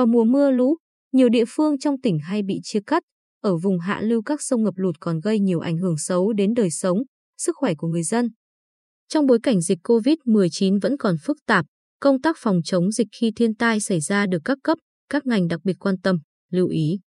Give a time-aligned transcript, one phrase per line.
[0.00, 0.76] Vào mùa mưa lũ,
[1.12, 3.02] nhiều địa phương trong tỉnh hay bị chia cắt,
[3.42, 6.54] ở vùng hạ lưu các sông ngập lụt còn gây nhiều ảnh hưởng xấu đến
[6.54, 6.98] đời sống,
[7.38, 8.28] sức khỏe của người dân.
[9.08, 11.66] Trong bối cảnh dịch COVID-19 vẫn còn phức tạp,
[12.00, 14.78] công tác phòng chống dịch khi thiên tai xảy ra được các cấp,
[15.08, 16.18] các ngành đặc biệt quan tâm,
[16.50, 16.98] lưu ý.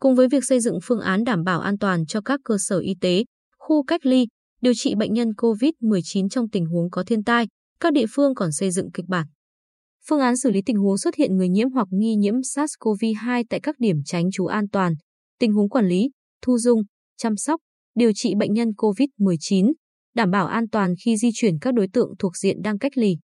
[0.00, 2.78] Cùng với việc xây dựng phương án đảm bảo an toàn cho các cơ sở
[2.78, 3.24] y tế,
[3.58, 4.26] khu cách ly,
[4.60, 7.46] điều trị bệnh nhân COVID-19 trong tình huống có thiên tai,
[7.80, 9.26] các địa phương còn xây dựng kịch bản.
[10.10, 13.60] Phương án xử lý tình huống xuất hiện người nhiễm hoặc nghi nhiễm SARS-CoV-2 tại
[13.60, 14.94] các điểm tránh trú an toàn,
[15.38, 16.10] tình huống quản lý,
[16.42, 16.82] thu dung,
[17.16, 17.60] chăm sóc,
[17.94, 19.72] điều trị bệnh nhân COVID-19,
[20.14, 23.16] đảm bảo an toàn khi di chuyển các đối tượng thuộc diện đang cách ly.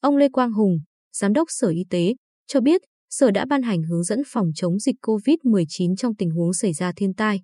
[0.00, 0.78] Ông Lê Quang Hùng,
[1.12, 2.14] Giám đốc Sở Y tế,
[2.46, 2.80] cho biết
[3.10, 6.92] Sở đã ban hành hướng dẫn phòng chống dịch COVID-19 trong tình huống xảy ra
[6.96, 7.40] thiên tai.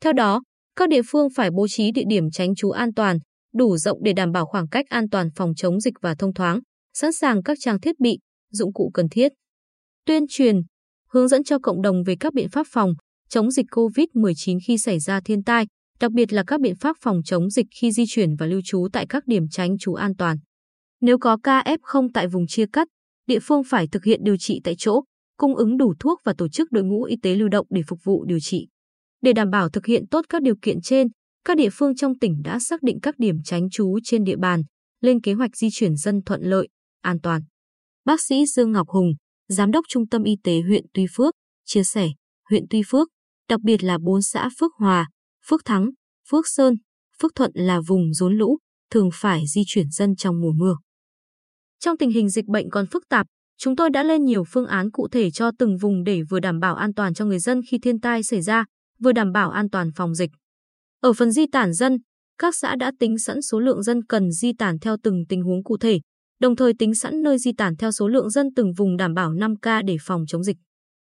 [0.00, 0.42] Theo đó,
[0.76, 3.18] các địa phương phải bố trí địa điểm tránh trú an toàn,
[3.54, 6.60] đủ rộng để đảm bảo khoảng cách an toàn phòng chống dịch và thông thoáng,
[6.94, 8.18] sẵn sàng các trang thiết bị,
[8.50, 9.32] dụng cụ cần thiết.
[10.06, 10.62] Tuyên truyền,
[11.08, 12.94] hướng dẫn cho cộng đồng về các biện pháp phòng,
[13.28, 15.66] chống dịch COVID-19 khi xảy ra thiên tai,
[16.00, 18.88] đặc biệt là các biện pháp phòng chống dịch khi di chuyển và lưu trú
[18.92, 20.36] tại các điểm tránh trú an toàn.
[21.00, 22.88] Nếu có ca F0 tại vùng chia cắt,
[23.26, 25.02] địa phương phải thực hiện điều trị tại chỗ,
[25.36, 27.98] cung ứng đủ thuốc và tổ chức đội ngũ y tế lưu động để phục
[28.04, 28.68] vụ điều trị.
[29.22, 31.08] Để đảm bảo thực hiện tốt các điều kiện trên,
[31.44, 34.62] các địa phương trong tỉnh đã xác định các điểm tránh trú trên địa bàn,
[35.00, 36.68] lên kế hoạch di chuyển dân thuận lợi,
[37.04, 37.42] an toàn.
[38.04, 39.12] Bác sĩ Dương Ngọc Hùng,
[39.48, 42.08] Giám đốc Trung tâm Y tế huyện Tuy Phước, chia sẻ,
[42.50, 43.08] huyện Tuy Phước,
[43.48, 45.08] đặc biệt là bốn xã Phước Hòa,
[45.46, 45.90] Phước Thắng,
[46.28, 46.74] Phước Sơn,
[47.20, 48.58] Phước Thuận là vùng rốn lũ,
[48.90, 50.76] thường phải di chuyển dân trong mùa mưa.
[51.80, 53.26] Trong tình hình dịch bệnh còn phức tạp,
[53.58, 56.60] chúng tôi đã lên nhiều phương án cụ thể cho từng vùng để vừa đảm
[56.60, 58.64] bảo an toàn cho người dân khi thiên tai xảy ra,
[58.98, 60.30] vừa đảm bảo an toàn phòng dịch.
[61.00, 61.98] Ở phần di tản dân,
[62.38, 65.64] các xã đã tính sẵn số lượng dân cần di tản theo từng tình huống
[65.64, 66.00] cụ thể,
[66.44, 69.30] đồng thời tính sẵn nơi di tản theo số lượng dân từng vùng đảm bảo
[69.30, 70.56] 5K để phòng chống dịch.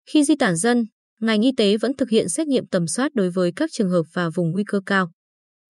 [0.09, 0.83] Khi di tản dân,
[1.19, 4.03] ngành y tế vẫn thực hiện xét nghiệm tầm soát đối với các trường hợp
[4.13, 5.11] và vùng nguy cơ cao.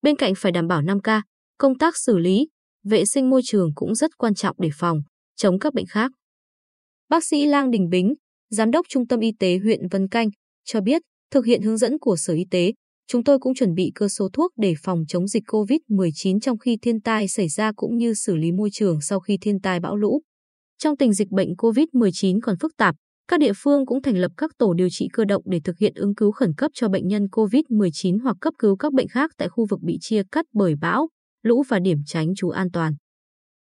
[0.01, 1.21] Bên cạnh phải đảm bảo 5K,
[1.57, 2.47] công tác xử lý,
[2.83, 5.01] vệ sinh môi trường cũng rất quan trọng để phòng,
[5.35, 6.11] chống các bệnh khác.
[7.09, 8.13] Bác sĩ Lang Đình Bính,
[8.49, 10.29] Giám đốc Trung tâm Y tế huyện Vân Canh,
[10.65, 12.73] cho biết, thực hiện hướng dẫn của Sở Y tế,
[13.11, 16.77] chúng tôi cũng chuẩn bị cơ số thuốc để phòng chống dịch COVID-19 trong khi
[16.81, 19.95] thiên tai xảy ra cũng như xử lý môi trường sau khi thiên tai bão
[19.95, 20.21] lũ.
[20.77, 22.95] Trong tình dịch bệnh COVID-19 còn phức tạp,
[23.27, 25.93] các địa phương cũng thành lập các tổ điều trị cơ động để thực hiện
[25.95, 29.49] ứng cứu khẩn cấp cho bệnh nhân COVID-19 hoặc cấp cứu các bệnh khác tại
[29.49, 31.07] khu vực bị chia cắt bởi bão,
[31.43, 32.93] lũ và điểm tránh trú an toàn.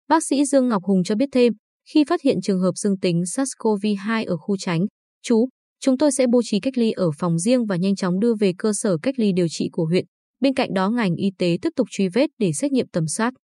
[0.08, 1.52] Bác sĩ Dương Ngọc Hùng cho biết thêm,
[1.94, 4.86] khi phát hiện trường hợp dương tính SARS-CoV-2 ở khu tránh,
[5.22, 5.48] trú,
[5.80, 8.52] chúng tôi sẽ bố trí cách ly ở phòng riêng và nhanh chóng đưa về
[8.58, 10.04] cơ sở cách ly điều trị của huyện.
[10.40, 13.34] Bên cạnh đó, ngành y tế tiếp tục truy vết để xét nghiệm tầm soát.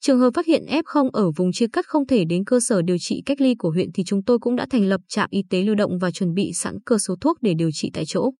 [0.00, 2.96] Trường hợp phát hiện F0 ở vùng chia cắt không thể đến cơ sở điều
[3.00, 5.62] trị cách ly của huyện thì chúng tôi cũng đã thành lập trạm y tế
[5.62, 8.30] lưu động và chuẩn bị sẵn cơ số thuốc để điều trị tại chỗ.